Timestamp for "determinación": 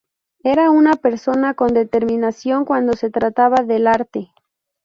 1.75-2.65